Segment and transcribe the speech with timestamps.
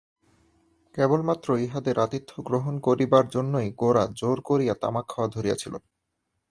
[0.95, 5.73] কেবলমাত্র ইহাদের আতিথ্য গ্রহণ করিবার জন্যই গোরা জোর করিয়া তামাক খাওয়া ধরিয়াছিল।